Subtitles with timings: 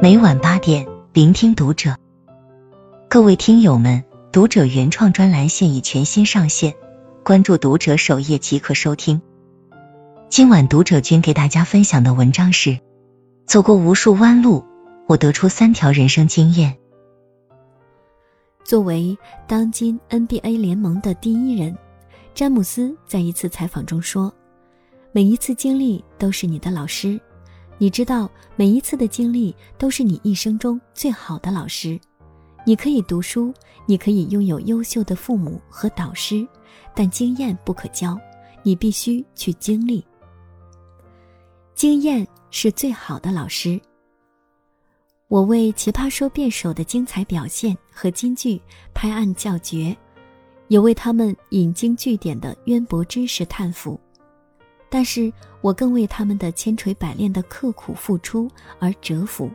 [0.00, 1.96] 每晚八点，聆听读者。
[3.08, 6.76] 各位听友们，读者原创专栏现已全新上线，
[7.24, 9.20] 关注读者首页即可收听。
[10.28, 12.78] 今晚读者君给大家分享的文章是：
[13.44, 14.64] 走过无数弯路，
[15.08, 16.78] 我得出三条人生经验。
[18.62, 19.18] 作为
[19.48, 21.76] 当今 NBA 联盟的第一人，
[22.34, 24.32] 詹姆斯在一次采访中说
[25.10, 27.20] ：“每一次经历都是你的老师。”
[27.80, 31.98] 你知道，每一次的经历都是你一生中最好的老师。
[32.66, 33.54] 你可以读书，
[33.86, 36.46] 你可以拥有优秀的父母和导师，
[36.94, 38.18] 但经验不可教，
[38.62, 40.04] 你必须去经历。
[41.74, 43.80] 经验是最好的老师。
[45.28, 48.60] 我为《奇葩说》辩手的精彩表现和金句
[48.92, 49.96] 拍案叫绝，
[50.66, 53.98] 也为他们引经据典的渊博知识叹服。
[54.90, 59.50] 但是我更为他们的千锤百炼的刻苦付出而折服。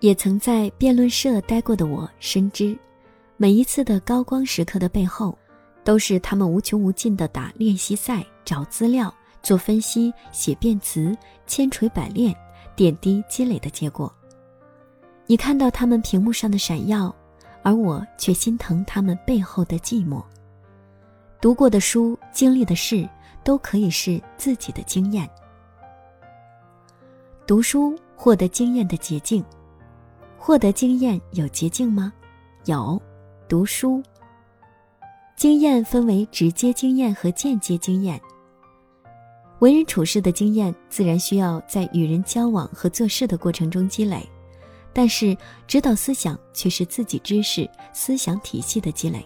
[0.00, 2.78] 也曾在辩论社待过的我深知，
[3.36, 5.36] 每一次的高光时刻的背后，
[5.82, 12.34] 都是他们无穷无尽的打练习赛、找资料、做分析、写辩词、千锤百炼、
[12.76, 14.12] 点滴积累的结果。
[15.26, 17.14] 你看到他们屏幕上的闪耀，
[17.62, 20.22] 而我却心疼他们背后的寂寞。
[21.40, 23.08] 读过的书，经历的事。
[23.48, 25.26] 都可以是自己的经验。
[27.46, 29.42] 读书获得经验的捷径，
[30.36, 32.12] 获得经验有捷径吗？
[32.66, 33.00] 有，
[33.48, 34.02] 读书。
[35.34, 38.20] 经验分为直接经验和间接经验。
[39.60, 44.28] 为人处事的经验自然需要在与人交往和做事的过程中积累，
[44.92, 45.34] 但是
[45.66, 49.24] 指导思想却是自己知识思想体系的积累。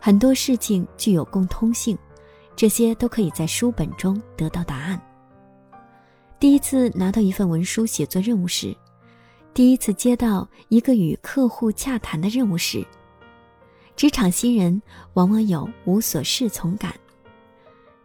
[0.00, 1.96] 很多事情具有共通性。
[2.58, 5.00] 这些都可以在书本中得到答案。
[6.40, 8.76] 第一次拿到一份文书写作任务时，
[9.54, 12.84] 第一次接到一个与客户洽谈的任务时，
[13.94, 14.82] 职场新人
[15.14, 16.92] 往往有无所适从感。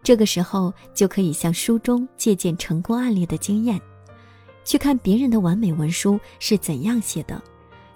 [0.04, 3.82] 这个时候就可以向书中借鉴成功案例的经验，
[4.64, 7.42] 去看别人的完美文书是怎样写的，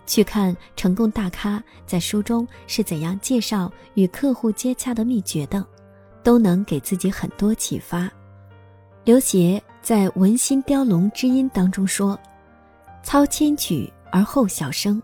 [0.08, 5.64] 去看成功大咖在书中是怎样介绍与客户接洽的秘诀的。
[6.28, 8.12] 都能给自己很多启发。
[9.06, 12.20] 刘勰在《文心雕龙之音》当中说
[13.02, 15.02] ：“操千曲而后晓声，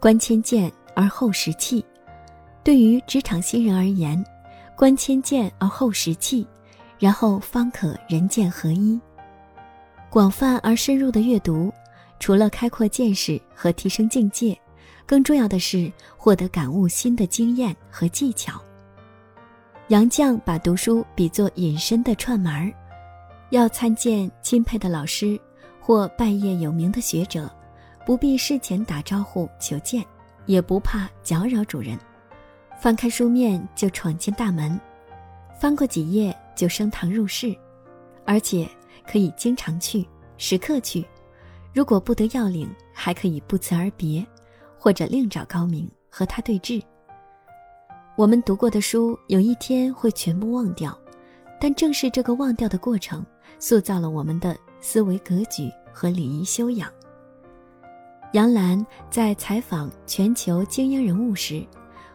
[0.00, 1.84] 观千剑而后识器。”
[2.64, 4.20] 对于职场新人而言，
[4.76, 6.44] 观千剑而后识器，
[6.98, 9.00] 然后方可人剑合一。
[10.10, 11.72] 广泛而深入的阅读，
[12.18, 14.58] 除了开阔见识和提升境界，
[15.06, 18.60] 更重要的是获得感悟新的经验和技巧。
[19.88, 22.72] 杨绛把读书比作隐身的串门儿，
[23.50, 25.38] 要参见钦佩的老师
[25.78, 27.50] 或拜谒有名的学者，
[28.06, 30.02] 不必事前打招呼求见，
[30.46, 31.98] 也不怕搅扰主人，
[32.80, 34.80] 翻开书面就闯进大门，
[35.60, 37.54] 翻过几页就升堂入室，
[38.24, 38.66] 而且
[39.06, 40.08] 可以经常去，
[40.38, 41.04] 时刻去。
[41.74, 44.26] 如果不得要领，还可以不辞而别，
[44.78, 46.82] 或者另找高明和他对峙。
[48.16, 50.96] 我们读过的书，有一天会全部忘掉，
[51.60, 53.26] 但正是这个忘掉的过程，
[53.58, 56.88] 塑造了我们的思维格局和礼仪修养。
[58.32, 61.66] 杨澜在采访全球精英人物时，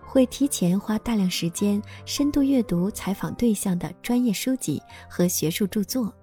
[0.01, 6.13] 会提前花大量时间深度阅读采访对象的专业书籍和学术著作，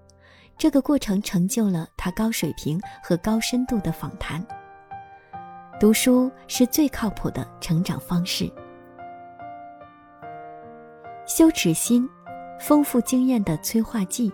[0.57, 4.43] 这个过程成就了他高水平和高深度的访谈。
[5.79, 8.51] 读书是最靠谱的成长方式。
[11.27, 12.09] 羞耻心，
[12.57, 14.31] 丰富经验的催化剂。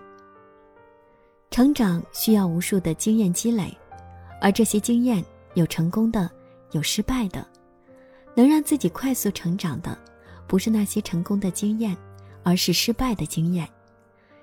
[1.50, 3.76] 成长需要无数的经验积累，
[4.40, 5.22] 而这些经验
[5.54, 6.30] 有成功的，
[6.70, 7.44] 有失败的。
[8.36, 9.98] 能让自己快速成长的，
[10.46, 11.96] 不是那些成功的经验，
[12.44, 13.68] 而是失败的经验。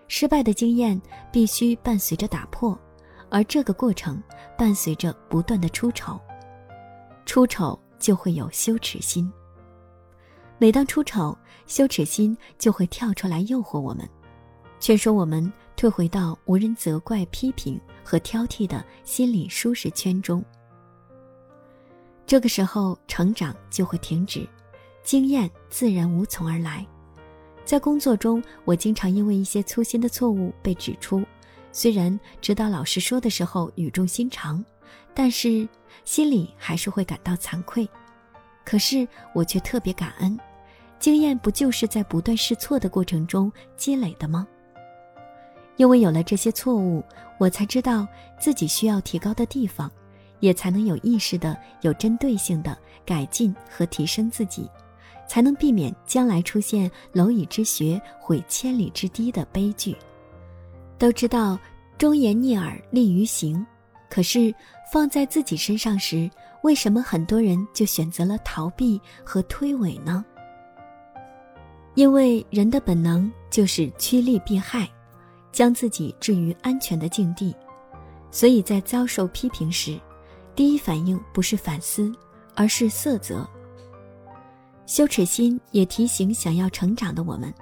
[0.09, 1.01] 失败的经验
[1.31, 2.77] 必须伴随着打破，
[3.29, 4.21] 而这个过程
[4.57, 6.19] 伴随着不断的出丑。
[7.25, 9.31] 出丑就会有羞耻心。
[10.61, 11.35] 每当出丑，
[11.65, 14.07] 羞耻心就会跳出来诱惑我们，
[14.79, 20.45] 劝说我们退回到无人责怪、批评和挑剔的心理舒适圈中。
[22.27, 24.47] 这个时候，成长就会停止，
[25.01, 26.85] 经验自然无从而来。
[27.65, 31.23] 在工作中，我经常因为一些粗心的错误被指出，
[31.71, 34.63] 虽然指导老师说的时候语重心长，
[35.15, 35.67] 但是
[36.05, 37.89] 心里还是会感到惭愧。
[38.63, 40.39] 可是我却特别感恩。
[41.01, 44.47] 经验不就是在不断试错的过程中积累的吗？
[45.77, 47.03] 因为有了这些错误，
[47.39, 48.07] 我才知道
[48.39, 49.91] 自己需要提高的地方，
[50.41, 54.69] 也才能有意识的、有针对性的改进和提升自己，
[55.27, 59.97] 才能避免将来出现蝼蚁之学毁千里之堤的悲剧。
[60.99, 61.57] 都知道
[61.97, 63.65] 忠言逆耳利于行，
[64.07, 64.53] 可是
[64.93, 66.29] 放在自己身上时，
[66.61, 70.23] 为什么很多人就选择了逃避和推诿呢？
[71.95, 74.89] 因为人的本能就是趋利避害，
[75.51, 77.53] 将自己置于安全的境地，
[78.31, 79.99] 所以在遭受批评时，
[80.55, 82.11] 第一反应不是反思，
[82.55, 83.47] 而是色泽。
[84.85, 87.53] 羞耻心也提醒想要成长的我们，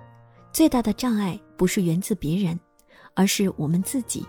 [0.51, 2.59] 最大的障碍不是源自别人，
[3.13, 4.25] 而是我们自己。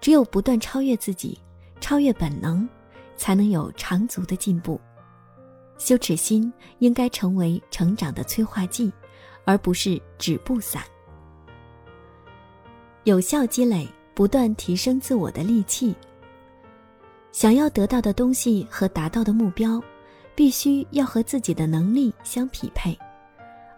[0.00, 1.38] 只有不断超越自己，
[1.80, 2.68] 超越本能，
[3.16, 4.80] 才能有长足的进步。
[5.78, 8.92] 羞耻心应该成为成长的催化剂，
[9.44, 10.82] 而不是止步伞。
[13.04, 15.94] 有效积累，不断提升自我的利器。
[17.32, 19.80] 想要得到的东西和达到的目标，
[20.34, 22.98] 必须要和自己的能力相匹配，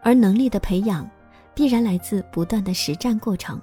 [0.02, 1.08] 而能力的培养，
[1.54, 3.60] 必然来自不断的实战过程，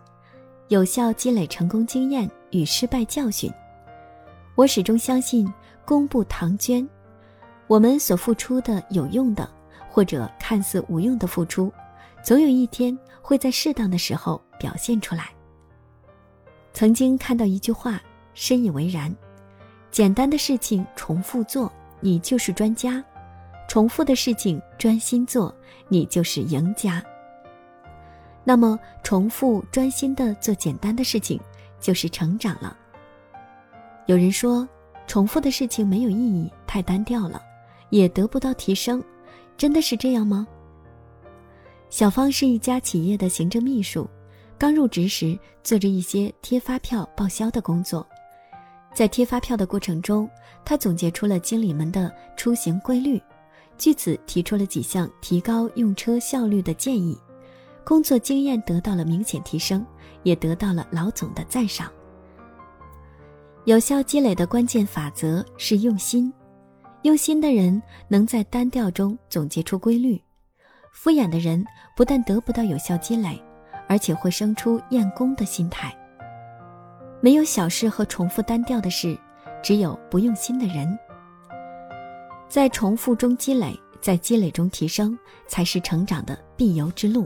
[0.67, 3.51] 有效积累成功经验与失败教训。
[4.55, 5.51] 我始终相信，
[5.83, 6.87] 功不唐捐。
[7.67, 9.49] 我们所付出的有用的，
[9.89, 11.71] 或者看似无用的付出，
[12.23, 15.29] 总有一天会在适当的时候表现出来。
[16.73, 18.01] 曾经看到一句话，
[18.33, 19.13] 深以为然：
[19.91, 23.03] 简单的事情重复做，你就是专家；
[23.67, 25.53] 重复的事情专心做，
[25.89, 27.03] 你就是赢家。
[28.45, 31.37] 那么，重复专心的做简单的事情，
[31.81, 32.77] 就是成长了。
[34.05, 34.65] 有人说，
[35.05, 37.41] 重复的事情没有意义，太单调了。
[37.89, 39.03] 也得不到提升，
[39.57, 40.47] 真的是这样吗？
[41.89, 44.07] 小芳是一家企业的行政秘书，
[44.57, 48.05] 刚入职时做着一些贴发票报销的工作，
[48.93, 50.29] 在贴发票的过程中，
[50.65, 53.21] 她总结出了经理们的出行规律，
[53.77, 57.17] 据此提出了几项提高用车效率的建议，
[57.85, 59.85] 工作经验得到了明显提升，
[60.23, 61.89] 也得到了老总的赞赏。
[63.63, 66.33] 有效积累的关键法则是用心。
[67.07, 70.21] 用心的人能在单调中总结出规律，
[70.91, 71.65] 敷衍的人
[71.95, 73.41] 不但得不到有效积累，
[73.87, 75.97] 而且会生出厌功的心态。
[77.21, 79.17] 没有小事和重复单调的事，
[79.63, 80.99] 只有不用心的人。
[82.49, 85.17] 在重复中积累，在积累中提升，
[85.47, 87.25] 才是成长的必由之路。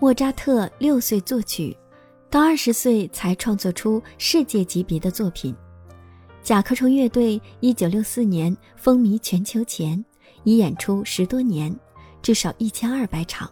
[0.00, 1.76] 莫扎特六岁作曲，
[2.30, 5.54] 到二十岁才创作出世界级别的作品。
[6.42, 10.04] 甲壳虫乐队一九六四年风靡全球前，
[10.42, 11.74] 已演出十多年，
[12.20, 13.48] 至少一千二百场。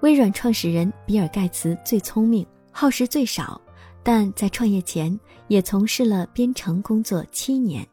[0.00, 3.60] 微软创始人比尔·盖茨最聪明，耗时最少，
[4.02, 7.86] 但在创业前也从事了编程工作七年。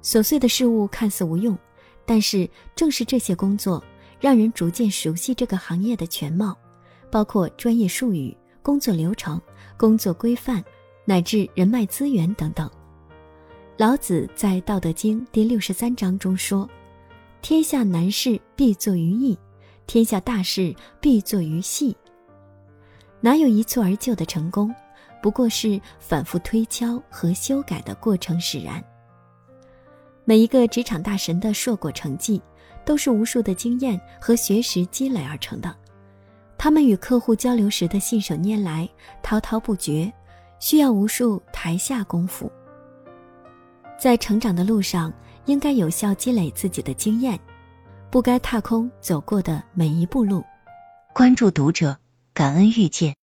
[0.00, 1.58] 琐碎的事物看似无用，
[2.06, 3.82] 但是正是这些工作，
[4.20, 6.56] 让人逐渐熟悉这个行业的全貌，
[7.10, 9.40] 包括专业术语、工作流程、
[9.76, 10.64] 工作规范。
[11.10, 12.70] 乃至人脉资源等等。
[13.76, 16.70] 老子在《道德经》第六十三章中说
[17.42, 19.36] ：“天下难事必作于易，
[19.88, 21.96] 天下大事必作于细。”
[23.20, 24.72] 哪有一蹴而就的成功？
[25.20, 28.80] 不过是反复推敲和修改的过程使然。
[30.24, 32.40] 每一个职场大神的硕果成绩，
[32.84, 35.74] 都是无数的经验和学识积累而成的。
[36.56, 38.88] 他们与客户交流时的信手拈来、
[39.24, 40.12] 滔滔不绝。
[40.60, 42.52] 需要无数台下功夫，
[43.98, 45.10] 在成长的路上，
[45.46, 47.40] 应该有效积累自己的经验，
[48.10, 50.44] 不该踏空走过的每一步路。
[51.14, 51.96] 关注读者，
[52.34, 53.16] 感恩遇见。